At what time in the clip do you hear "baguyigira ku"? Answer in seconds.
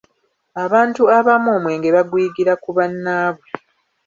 1.95-2.69